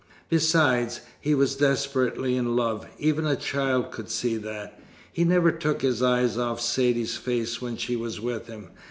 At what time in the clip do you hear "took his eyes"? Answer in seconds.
5.51-6.39